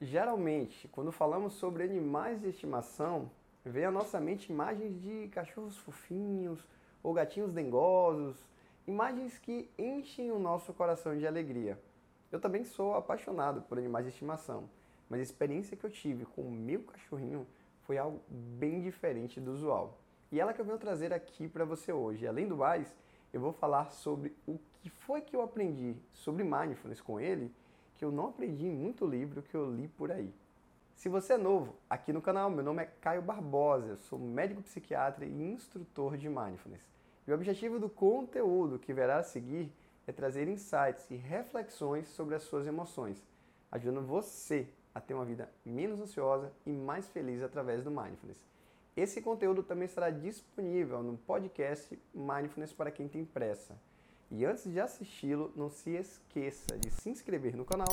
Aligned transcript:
Geralmente, 0.00 0.86
quando 0.86 1.10
falamos 1.10 1.54
sobre 1.54 1.82
animais 1.82 2.40
de 2.40 2.48
estimação, 2.48 3.28
vem 3.64 3.84
à 3.84 3.90
nossa 3.90 4.20
mente 4.20 4.52
imagens 4.52 5.02
de 5.02 5.26
cachorros 5.26 5.76
fofinhos 5.76 6.64
ou 7.02 7.12
gatinhos 7.12 7.52
dengosos, 7.52 8.36
imagens 8.86 9.38
que 9.40 9.68
enchem 9.76 10.30
o 10.30 10.38
nosso 10.38 10.72
coração 10.72 11.18
de 11.18 11.26
alegria. 11.26 11.76
Eu 12.30 12.38
também 12.38 12.62
sou 12.62 12.94
apaixonado 12.94 13.62
por 13.62 13.76
animais 13.76 14.04
de 14.04 14.12
estimação, 14.12 14.70
mas 15.10 15.18
a 15.18 15.24
experiência 15.24 15.76
que 15.76 15.84
eu 15.84 15.90
tive 15.90 16.24
com 16.24 16.42
o 16.42 16.50
meu 16.50 16.84
cachorrinho 16.84 17.44
foi 17.82 17.98
algo 17.98 18.22
bem 18.28 18.80
diferente 18.80 19.40
do 19.40 19.50
usual. 19.50 19.98
E 20.30 20.38
ela 20.38 20.52
que 20.52 20.60
eu 20.60 20.64
venho 20.64 20.78
trazer 20.78 21.12
aqui 21.12 21.48
para 21.48 21.64
você 21.64 21.92
hoje. 21.92 22.24
Além 22.24 22.46
do 22.46 22.56
mais, 22.56 22.94
eu 23.32 23.40
vou 23.40 23.52
falar 23.52 23.90
sobre 23.90 24.32
o 24.46 24.60
que 24.74 24.90
foi 24.90 25.22
que 25.22 25.34
eu 25.34 25.42
aprendi 25.42 25.96
sobre 26.12 26.44
mindfulness 26.44 27.00
com 27.00 27.18
ele 27.18 27.52
que 27.98 28.04
eu 28.04 28.12
não 28.12 28.28
aprendi 28.28 28.66
em 28.66 28.74
muito 28.74 29.04
livro 29.04 29.42
que 29.42 29.56
eu 29.56 29.70
li 29.70 29.88
por 29.88 30.12
aí. 30.12 30.32
Se 30.94 31.08
você 31.08 31.34
é 31.34 31.38
novo 31.38 31.74
aqui 31.90 32.12
no 32.12 32.22
canal, 32.22 32.48
meu 32.48 32.64
nome 32.64 32.82
é 32.82 32.86
Caio 32.86 33.20
Barbosa, 33.20 33.88
eu 33.88 33.96
sou 33.96 34.18
médico 34.18 34.62
psiquiatra 34.62 35.26
e 35.26 35.42
instrutor 35.52 36.16
de 36.16 36.28
mindfulness. 36.28 36.82
E 37.26 37.32
o 37.32 37.34
objetivo 37.34 37.78
do 37.78 37.88
conteúdo 37.88 38.78
que 38.78 38.92
verá 38.92 39.18
a 39.18 39.22
seguir 39.22 39.70
é 40.06 40.12
trazer 40.12 40.48
insights 40.48 41.10
e 41.10 41.16
reflexões 41.16 42.08
sobre 42.08 42.34
as 42.34 42.42
suas 42.44 42.66
emoções, 42.66 43.22
ajudando 43.70 44.06
você 44.06 44.68
a 44.94 45.00
ter 45.00 45.14
uma 45.14 45.24
vida 45.24 45.50
menos 45.64 46.00
ansiosa 46.00 46.52
e 46.64 46.70
mais 46.70 47.08
feliz 47.08 47.42
através 47.42 47.82
do 47.82 47.90
mindfulness. 47.90 48.42
Esse 48.96 49.20
conteúdo 49.20 49.62
também 49.62 49.86
estará 49.86 50.10
disponível 50.10 51.02
no 51.02 51.16
podcast 51.18 51.96
Mindfulness 52.14 52.72
para 52.72 52.90
quem 52.90 53.06
tem 53.06 53.24
pressa. 53.24 53.76
E 54.30 54.44
antes 54.44 54.70
de 54.70 54.78
assisti-lo, 54.78 55.50
não 55.56 55.70
se 55.70 55.90
esqueça 55.90 56.76
de 56.78 56.90
se 56.90 57.08
inscrever 57.08 57.56
no 57.56 57.64
canal 57.64 57.88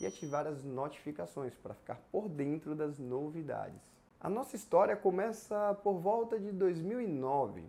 e 0.00 0.06
ativar 0.06 0.46
as 0.46 0.62
notificações 0.62 1.52
para 1.56 1.74
ficar 1.74 2.00
por 2.12 2.28
dentro 2.28 2.76
das 2.76 2.96
novidades. 2.96 3.80
A 4.20 4.30
nossa 4.30 4.54
história 4.54 4.94
começa 4.96 5.74
por 5.82 5.98
volta 5.98 6.38
de 6.38 6.52
2009. 6.52 7.64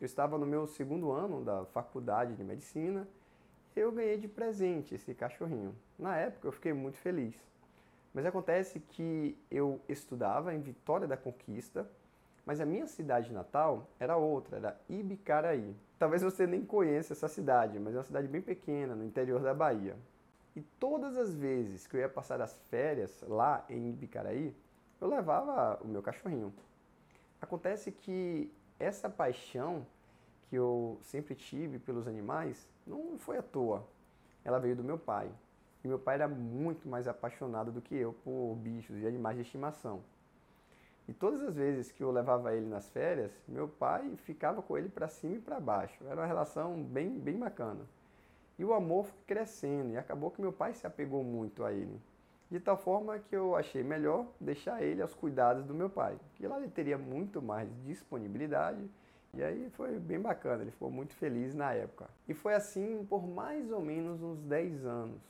Eu 0.00 0.06
estava 0.06 0.38
no 0.38 0.46
meu 0.46 0.66
segundo 0.66 1.10
ano 1.10 1.44
da 1.44 1.66
faculdade 1.66 2.34
de 2.36 2.42
medicina 2.42 3.06
e 3.76 3.80
eu 3.80 3.92
ganhei 3.92 4.16
de 4.16 4.28
presente 4.28 4.94
esse 4.94 5.12
cachorrinho. 5.12 5.74
Na 5.98 6.16
época 6.16 6.48
eu 6.48 6.52
fiquei 6.52 6.72
muito 6.72 6.96
feliz. 6.96 7.34
Mas 8.14 8.24
acontece 8.24 8.80
que 8.80 9.36
eu 9.50 9.78
estudava 9.88 10.54
em 10.54 10.60
Vitória 10.60 11.06
da 11.06 11.18
Conquista 11.18 11.86
mas 12.48 12.62
a 12.62 12.64
minha 12.64 12.86
cidade 12.86 13.30
natal 13.30 13.90
era 14.00 14.16
outra, 14.16 14.56
era 14.56 14.80
Ibicaraí. 14.88 15.76
Talvez 15.98 16.22
você 16.22 16.46
nem 16.46 16.64
conheça 16.64 17.12
essa 17.12 17.28
cidade, 17.28 17.78
mas 17.78 17.94
é 17.94 17.98
uma 17.98 18.04
cidade 18.04 18.26
bem 18.26 18.40
pequena, 18.40 18.94
no 18.94 19.04
interior 19.04 19.42
da 19.42 19.52
Bahia. 19.52 19.94
E 20.56 20.62
todas 20.62 21.14
as 21.18 21.34
vezes 21.34 21.86
que 21.86 21.94
eu 21.94 22.00
ia 22.00 22.08
passar 22.08 22.40
as 22.40 22.56
férias 22.70 23.22
lá 23.28 23.66
em 23.68 23.90
Ibicaraí, 23.90 24.56
eu 24.98 25.08
levava 25.08 25.78
o 25.84 25.86
meu 25.86 26.00
cachorrinho. 26.00 26.50
Acontece 27.38 27.92
que 27.92 28.50
essa 28.80 29.10
paixão 29.10 29.86
que 30.48 30.56
eu 30.56 30.98
sempre 31.02 31.34
tive 31.34 31.78
pelos 31.78 32.08
animais 32.08 32.66
não 32.86 33.18
foi 33.18 33.36
à 33.36 33.42
toa. 33.42 33.86
Ela 34.42 34.58
veio 34.58 34.74
do 34.74 34.82
meu 34.82 34.98
pai. 34.98 35.30
E 35.84 35.86
meu 35.86 35.98
pai 35.98 36.14
era 36.14 36.26
muito 36.26 36.88
mais 36.88 37.06
apaixonado 37.06 37.70
do 37.70 37.82
que 37.82 37.94
eu 37.94 38.14
por 38.24 38.54
bichos 38.56 39.02
e 39.02 39.06
animais 39.06 39.36
de 39.36 39.42
estimação. 39.42 40.02
E 41.08 41.12
todas 41.14 41.40
as 41.42 41.56
vezes 41.56 41.90
que 41.90 42.02
eu 42.02 42.10
levava 42.10 42.54
ele 42.54 42.66
nas 42.66 42.90
férias, 42.90 43.32
meu 43.48 43.66
pai 43.66 44.14
ficava 44.18 44.60
com 44.60 44.76
ele 44.76 44.90
para 44.90 45.08
cima 45.08 45.36
e 45.36 45.40
para 45.40 45.58
baixo. 45.58 46.04
Era 46.04 46.20
uma 46.20 46.26
relação 46.26 46.82
bem, 46.82 47.18
bem 47.18 47.38
bacana. 47.38 47.80
E 48.58 48.64
o 48.64 48.74
amor 48.74 49.06
foi 49.06 49.18
crescendo 49.26 49.92
e 49.92 49.96
acabou 49.96 50.30
que 50.30 50.40
meu 50.40 50.52
pai 50.52 50.74
se 50.74 50.86
apegou 50.86 51.24
muito 51.24 51.64
a 51.64 51.72
ele. 51.72 51.98
De 52.50 52.60
tal 52.60 52.76
forma 52.76 53.18
que 53.18 53.34
eu 53.34 53.56
achei 53.56 53.82
melhor 53.82 54.26
deixar 54.38 54.82
ele 54.82 55.00
aos 55.00 55.14
cuidados 55.14 55.64
do 55.64 55.72
meu 55.72 55.88
pai, 55.88 56.18
que 56.34 56.46
lá 56.46 56.58
ele 56.58 56.68
teria 56.68 56.98
muito 56.98 57.40
mais 57.40 57.70
disponibilidade. 57.86 58.84
E 59.32 59.42
aí 59.42 59.70
foi 59.70 59.98
bem 59.98 60.20
bacana, 60.20 60.62
ele 60.62 60.70
ficou 60.70 60.90
muito 60.90 61.14
feliz 61.14 61.54
na 61.54 61.72
época. 61.72 62.08
E 62.26 62.34
foi 62.34 62.54
assim 62.54 63.06
por 63.08 63.26
mais 63.26 63.70
ou 63.70 63.80
menos 63.80 64.22
uns 64.22 64.42
10 64.42 64.84
anos. 64.84 65.20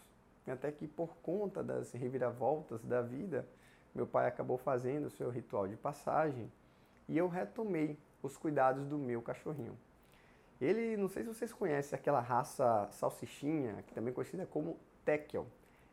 Até 0.46 0.72
que 0.72 0.88
por 0.88 1.14
conta 1.22 1.62
das 1.62 1.92
reviravoltas 1.92 2.82
da 2.84 3.02
vida, 3.02 3.46
meu 3.94 4.06
pai 4.06 4.26
acabou 4.26 4.56
fazendo 4.56 5.06
o 5.06 5.10
seu 5.10 5.30
ritual 5.30 5.66
de 5.66 5.76
passagem 5.76 6.50
e 7.08 7.16
eu 7.16 7.28
retomei 7.28 7.98
os 8.22 8.36
cuidados 8.36 8.86
do 8.86 8.98
meu 8.98 9.22
cachorrinho. 9.22 9.76
Ele, 10.60 10.96
não 10.96 11.08
sei 11.08 11.22
se 11.22 11.28
vocês 11.28 11.52
conhecem 11.52 11.96
aquela 11.98 12.20
raça 12.20 12.88
salsichinha, 12.90 13.82
que 13.86 13.94
também 13.94 14.10
é 14.10 14.14
conhecida 14.14 14.46
como 14.46 14.76
Tekel. 15.04 15.46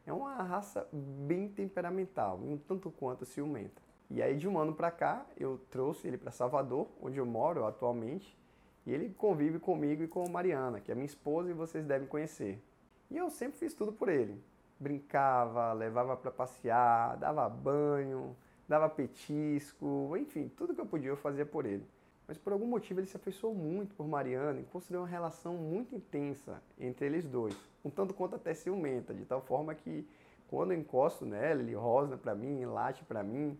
É 0.05 0.13
uma 0.13 0.35
raça 0.43 0.87
bem 0.91 1.47
temperamental, 1.47 2.37
um 2.37 2.57
tanto 2.57 2.91
quanto 2.91 3.25
ciumenta. 3.25 3.81
E 4.09 4.21
aí 4.21 4.35
de 4.35 4.47
um 4.47 4.57
ano 4.57 4.73
para 4.73 4.91
cá, 4.91 5.25
eu 5.37 5.59
trouxe 5.69 6.07
ele 6.07 6.17
para 6.17 6.31
Salvador, 6.31 6.87
onde 7.01 7.17
eu 7.17 7.25
moro 7.25 7.65
atualmente, 7.65 8.37
e 8.85 8.93
ele 8.93 9.09
convive 9.09 9.57
comigo 9.57 10.03
e 10.03 10.07
com 10.07 10.27
Mariana, 10.29 10.79
que 10.79 10.91
é 10.91 10.95
minha 10.95 11.05
esposa 11.05 11.49
e 11.49 11.53
vocês 11.53 11.85
devem 11.85 12.07
conhecer. 12.07 12.61
E 13.09 13.17
eu 13.17 13.29
sempre 13.29 13.57
fiz 13.57 13.73
tudo 13.73 13.91
por 13.91 14.09
ele 14.09 14.39
brincava, 14.79 15.73
levava 15.73 16.15
para 16.17 16.31
passear, 16.31 17.17
dava 17.17 17.47
banho, 17.49 18.35
dava 18.67 18.89
petisco, 18.89 20.15
enfim, 20.17 20.49
tudo 20.49 20.73
que 20.73 20.81
eu 20.81 20.85
podia 20.85 21.09
eu 21.09 21.17
fazia 21.17 21.45
por 21.45 21.65
ele. 21.65 21.85
Mas 22.27 22.37
por 22.37 22.53
algum 22.53 22.65
motivo 22.65 22.99
ele 22.99 23.07
se 23.07 23.15
afeiçoou 23.15 23.53
muito 23.53 23.93
por 23.93 24.07
Mariana 24.07 24.59
e 24.59 24.63
construiu 24.63 25.01
uma 25.01 25.07
relação 25.07 25.53
muito 25.53 25.95
intensa 25.95 26.61
entre 26.79 27.05
eles 27.05 27.25
dois, 27.25 27.55
um 27.83 27.89
tanto 27.89 28.13
quanto 28.13 28.35
até 28.35 28.53
ciumenta, 28.53 29.13
de 29.13 29.25
tal 29.25 29.41
forma 29.41 29.75
que 29.75 30.07
quando 30.47 30.71
eu 30.71 30.79
encosto 30.79 31.25
nela, 31.25 31.61
ele 31.61 31.73
rosna 31.73 32.17
para 32.17 32.35
mim, 32.35 32.65
late 32.65 33.03
para 33.03 33.23
mim. 33.23 33.57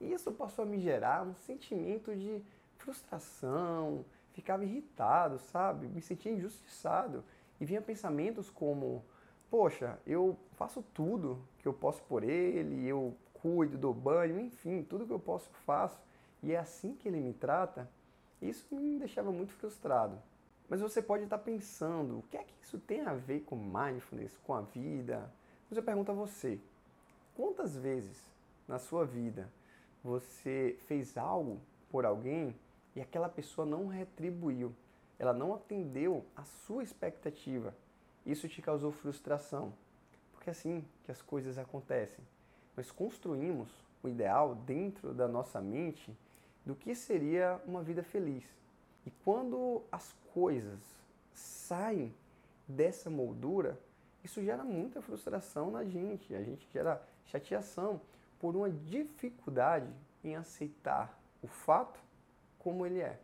E 0.00 0.12
isso 0.12 0.32
passou 0.32 0.64
a 0.64 0.68
me 0.68 0.78
gerar 0.78 1.26
um 1.26 1.34
sentimento 1.34 2.14
de 2.14 2.42
frustração, 2.76 4.04
ficava 4.32 4.64
irritado, 4.64 5.38
sabe? 5.38 5.86
Me 5.88 6.00
sentia 6.00 6.32
injustiçado. 6.32 7.24
E 7.60 7.64
vinha 7.64 7.82
pensamentos 7.82 8.48
como 8.48 9.04
poxa, 9.50 9.98
eu 10.06 10.36
faço 10.52 10.82
tudo 10.94 11.42
que 11.58 11.66
eu 11.66 11.72
posso 11.72 12.02
por 12.04 12.22
ele, 12.22 12.86
eu 12.86 13.14
cuido, 13.34 13.76
dou 13.76 13.92
banho, 13.92 14.38
enfim, 14.38 14.82
tudo 14.82 15.06
que 15.06 15.12
eu 15.12 15.18
posso 15.18 15.50
faço, 15.66 16.00
e 16.42 16.52
é 16.52 16.58
assim 16.58 16.94
que 16.94 17.08
ele 17.08 17.20
me 17.20 17.32
trata, 17.32 17.90
isso 18.40 18.74
me 18.74 18.98
deixava 18.98 19.32
muito 19.32 19.52
frustrado. 19.52 20.16
Mas 20.68 20.80
você 20.80 21.02
pode 21.02 21.24
estar 21.24 21.38
pensando, 21.38 22.18
o 22.18 22.22
que 22.30 22.36
é 22.36 22.44
que 22.44 22.54
isso 22.62 22.78
tem 22.78 23.00
a 23.00 23.12
ver 23.12 23.40
com 23.40 23.56
mindfulness, 23.56 24.38
com 24.38 24.54
a 24.54 24.60
vida? 24.60 25.30
Mas 25.68 25.76
eu 25.76 25.82
pergunto 25.82 26.12
a 26.12 26.14
você, 26.14 26.60
quantas 27.34 27.76
vezes 27.76 28.24
na 28.68 28.78
sua 28.78 29.04
vida 29.04 29.50
você 30.02 30.78
fez 30.86 31.18
algo 31.18 31.60
por 31.90 32.06
alguém 32.06 32.54
e 32.94 33.00
aquela 33.00 33.28
pessoa 33.28 33.66
não 33.66 33.88
retribuiu, 33.88 34.72
ela 35.18 35.32
não 35.32 35.54
atendeu 35.54 36.24
a 36.36 36.44
sua 36.44 36.82
expectativa? 36.82 37.74
Isso 38.24 38.48
te 38.48 38.60
causou 38.60 38.92
frustração. 38.92 39.72
Porque 40.32 40.50
é 40.50 40.52
assim 40.52 40.84
que 41.04 41.10
as 41.10 41.20
coisas 41.22 41.58
acontecem. 41.58 42.24
Nós 42.76 42.90
construímos 42.90 43.68
o 44.02 44.08
ideal 44.08 44.54
dentro 44.54 45.12
da 45.12 45.28
nossa 45.28 45.60
mente 45.60 46.16
do 46.64 46.74
que 46.74 46.94
seria 46.94 47.60
uma 47.66 47.82
vida 47.82 48.02
feliz. 48.02 48.44
E 49.04 49.10
quando 49.24 49.82
as 49.90 50.14
coisas 50.32 50.78
saem 51.34 52.14
dessa 52.66 53.10
moldura, 53.10 53.78
isso 54.22 54.42
gera 54.42 54.64
muita 54.64 55.00
frustração 55.02 55.70
na 55.70 55.84
gente. 55.84 56.34
A 56.34 56.42
gente 56.42 56.66
gera 56.72 57.02
chateação 57.26 58.00
por 58.38 58.54
uma 58.54 58.70
dificuldade 58.70 59.90
em 60.22 60.36
aceitar 60.36 61.18
o 61.42 61.46
fato 61.46 61.98
como 62.58 62.84
ele 62.84 63.00
é 63.00 63.18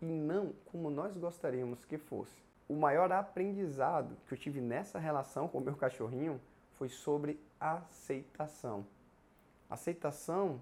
e 0.00 0.06
não 0.06 0.52
como 0.66 0.90
nós 0.90 1.16
gostaríamos 1.16 1.84
que 1.84 1.98
fosse 1.98 2.42
o 2.72 2.74
maior 2.74 3.12
aprendizado 3.12 4.16
que 4.26 4.32
eu 4.32 4.38
tive 4.38 4.58
nessa 4.58 4.98
relação 4.98 5.46
com 5.46 5.58
o 5.58 5.60
meu 5.60 5.76
cachorrinho 5.76 6.40
foi 6.72 6.88
sobre 6.88 7.38
aceitação. 7.60 8.86
Aceitação 9.68 10.58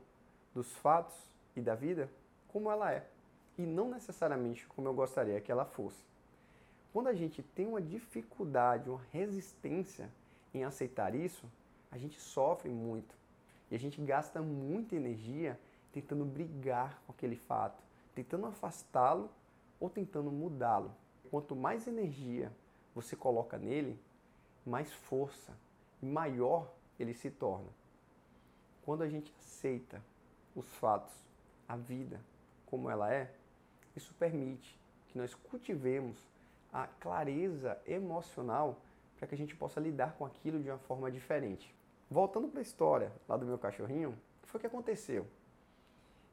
dos 0.53 0.75
fatos 0.75 1.15
e 1.55 1.61
da 1.61 1.77
vida 1.77 2.11
como 2.49 2.69
ela 2.69 2.93
é 2.93 3.07
e 3.57 3.62
não 3.62 3.89
necessariamente 3.91 4.67
como 4.67 4.89
eu 4.89 4.93
gostaria 4.93 5.41
que 5.41 5.53
ela 5.53 5.65
fosse. 5.65 6.03
Quando 6.93 7.07
a 7.07 7.15
gente 7.15 7.45
tem 7.45 7.69
uma 7.69 7.81
dificuldade, 7.81 8.91
uma 8.91 9.01
resistência 9.13 10.11
em 10.53 10.65
aceitar 10.65 11.15
isso, 11.15 11.47
a 11.93 11.97
gente 11.97 12.21
sofre 12.21 12.69
muito 12.69 13.15
e 13.71 13.77
a 13.77 13.79
gente 13.79 14.01
gasta 14.01 14.43
muita 14.43 14.97
energia 14.97 15.56
tentando 15.93 16.25
brigar 16.25 17.01
com 17.06 17.13
aquele 17.13 17.37
fato, 17.37 17.81
tentando 18.17 18.47
afastá-lo 18.47 19.31
ou 19.79 19.89
tentando 19.89 20.33
mudá-lo. 20.33 20.93
Quanto 21.31 21.55
mais 21.55 21.87
energia 21.87 22.53
você 22.94 23.15
coloca 23.15 23.56
nele, 23.56 23.99
mais 24.67 24.93
força 24.93 25.56
e 26.03 26.06
maior 26.06 26.71
ele 26.99 27.15
se 27.15 27.31
torna. 27.31 27.69
Quando 28.85 29.03
a 29.03 29.09
gente 29.09 29.32
aceita 29.38 30.03
os 30.55 30.67
fatos, 30.75 31.15
a 31.69 31.77
vida 31.77 32.21
como 32.67 32.91
ela 32.91 33.12
é, 33.12 33.32
isso 33.94 34.15
permite 34.15 34.79
que 35.09 35.19
nós 35.19 35.35
cultivemos 35.35 36.17
a 36.73 36.87
clareza 36.87 37.81
emocional 37.87 38.81
para 39.17 39.27
que 39.27 39.35
a 39.35 39.38
gente 39.38 39.55
possa 39.55 39.81
lidar 39.81 40.15
com 40.15 40.25
aquilo 40.25 40.62
de 40.62 40.71
uma 40.71 40.79
forma 40.79 41.11
diferente. 41.11 41.75
voltando 42.11 42.49
para 42.49 42.61
a 42.61 42.62
história 42.62 43.12
lá 43.29 43.37
do 43.37 43.47
meu 43.47 43.56
cachorrinho, 43.56 44.11
o 44.11 44.43
que 44.43 44.49
foi 44.49 44.61
que 44.61 44.67
aconteceu? 44.67 45.27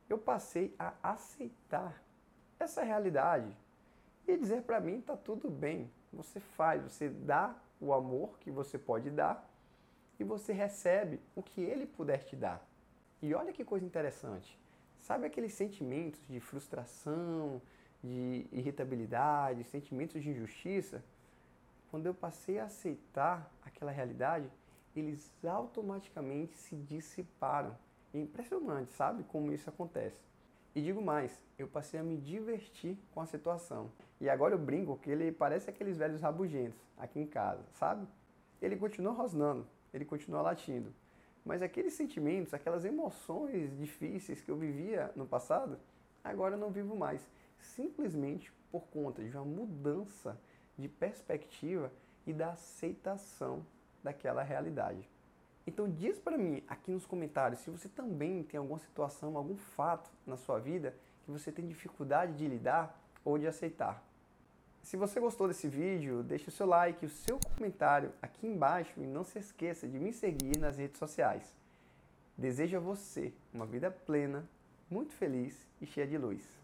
Eu 0.10 0.18
passei 0.18 0.74
a 0.80 0.94
aceitar 1.04 2.02
essa 2.60 2.82
realidade 2.82 3.52
e 4.28 4.38
dizer 4.38 4.64
para 4.64 4.80
mim 4.80 5.02
tá 5.02 5.16
tudo 5.16 5.50
bem. 5.50 5.90
Você 6.12 6.40
faz, 6.40 6.84
você 6.84 7.10
dá 7.10 7.56
o 7.80 7.94
amor 7.94 8.38
que 8.40 8.52
você 8.52 8.78
pode 8.78 9.10
dar 9.10 9.50
e 10.20 10.24
você 10.24 10.52
recebe 10.52 11.20
o 11.36 11.42
que 11.42 11.62
ele 11.62 11.86
puder 11.86 12.24
te 12.24 12.36
dar. 12.36 12.66
E 13.22 13.34
olha 13.34 13.54
que 13.54 13.64
coisa 13.64 13.86
interessante. 13.86 14.60
Sabe 15.00 15.26
aqueles 15.26 15.54
sentimentos 15.54 16.20
de 16.28 16.40
frustração, 16.40 17.62
de 18.04 18.46
irritabilidade, 18.52 19.64
sentimentos 19.64 20.22
de 20.22 20.30
injustiça? 20.30 21.04
Quando 21.90 22.06
eu 22.06 22.14
passei 22.14 22.60
a 22.60 22.66
aceitar 22.66 23.50
aquela 23.64 23.92
realidade, 23.92 24.50
eles 24.96 25.32
automaticamente 25.46 26.58
se 26.58 26.76
dissiparam. 26.76 27.78
É 28.14 28.20
impressionante, 28.20 28.92
sabe 28.92 29.24
como 29.24 29.52
isso 29.52 29.70
acontece. 29.70 30.20
E 30.78 30.82
digo 30.82 31.02
mais, 31.02 31.42
eu 31.58 31.68
passei 31.68 32.00
a 32.00 32.04
me 32.04 32.16
divertir 32.16 33.00
com 33.12 33.20
a 33.20 33.26
situação. 33.26 33.90
E 34.22 34.30
agora 34.30 34.54
eu 34.54 34.60
brinco 34.60 34.96
que 34.96 35.10
ele 35.10 35.32
parece 35.32 35.68
aqueles 35.72 35.98
velhos 35.98 36.22
rabugentos 36.22 36.80
aqui 36.96 37.20
em 37.20 37.26
casa, 37.26 37.64
sabe? 37.74 38.08
Ele 38.62 38.76
continua 38.76 39.12
rosnando, 39.12 39.66
ele 39.92 40.06
continua 40.06 40.40
latindo. 40.44 40.94
Mas 41.44 41.64
aqueles 41.64 41.94
sentimentos, 41.94 42.54
aquelas 42.54 42.86
emoções 42.86 43.76
difíceis 43.76 44.40
que 44.40 44.52
eu 44.52 44.56
vivia 44.56 45.12
no 45.16 45.26
passado, 45.26 45.80
agora 46.24 46.54
eu 46.54 46.60
não 46.60 46.70
vivo 46.70 46.96
mais. 46.96 47.28
Simplesmente 47.58 48.54
por 48.72 48.84
conta 48.90 49.24
de 49.24 49.36
uma 49.36 49.44
mudança 49.44 50.40
de 50.78 50.88
perspectiva 50.88 51.92
e 52.24 52.32
da 52.32 52.52
aceitação 52.52 53.66
daquela 54.04 54.44
realidade. 54.44 55.10
Então 55.68 55.92
diz 55.92 56.18
para 56.18 56.38
mim 56.38 56.64
aqui 56.66 56.92
nos 56.92 57.06
comentários 57.06 57.60
se 57.60 57.70
você 57.70 57.90
também 57.90 58.42
tem 58.42 58.58
alguma 58.58 58.80
situação, 58.80 59.36
algum 59.36 59.58
fato 59.58 60.10
na 60.26 60.38
sua 60.38 60.58
vida 60.60 60.96
que 61.26 61.30
você 61.32 61.52
tem 61.52 61.68
dificuldade 61.68 62.34
de 62.38 62.48
lidar 62.48 62.98
ou 63.26 63.38
de 63.38 63.46
aceitar. 63.46 64.02
Se 64.82 64.96
você 64.96 65.20
gostou 65.20 65.50
desse 65.50 65.68
vídeo, 65.68 66.24
deixe 66.24 66.48
o 66.48 66.52
seu 66.52 66.66
like, 66.66 67.06
o 67.06 67.10
seu 67.10 67.38
comentário 67.58 68.14
aqui 68.22 68.48
embaixo 68.48 68.94
e 69.02 69.06
não 69.06 69.26
se 69.26 69.38
esqueça 69.38 69.86
de 69.86 70.00
me 70.00 70.14
seguir 70.14 70.58
nas 70.58 70.78
redes 70.78 70.98
sociais. 70.98 71.54
Desejo 72.38 72.78
a 72.78 72.80
você 72.80 73.34
uma 73.54 73.66
vida 73.66 73.92
plena, 73.92 74.48
muito 74.90 75.12
feliz 75.12 75.68
e 75.82 75.86
cheia 75.86 76.08
de 76.08 76.18
luz. 76.18 76.57